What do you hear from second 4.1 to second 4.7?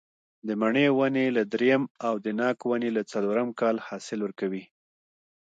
ورکوي.